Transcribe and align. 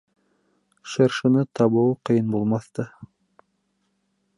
Шыршыны 0.93 1.43
табыуы 1.59 1.93
ҡыйын 2.09 2.35
булмаҫ 2.37 2.69
та... 2.79 2.91